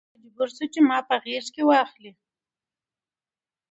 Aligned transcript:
پلارجان 0.03 0.15
مې 0.21 0.21
مجبور 0.25 0.49
شو 0.55 0.65
چې 0.73 0.79
ما 0.89 0.97
په 1.07 1.15
غېږ 1.23 1.45
کې 1.55 1.61
واخلي. 1.69 2.11